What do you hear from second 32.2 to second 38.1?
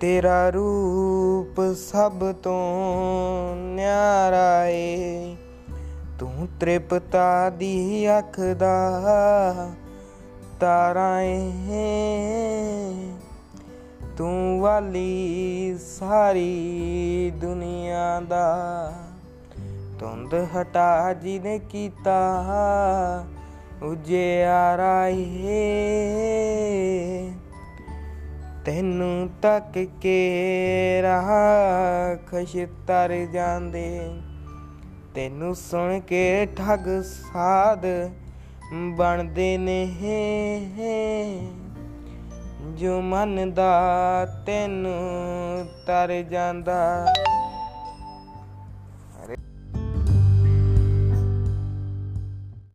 ਖੁਸ਼ ਤਰ ਜਾਂਦੇ। ਤੈਨੂੰ ਸੁਣ ਕੇ ਠੱਗ ਸਾਧ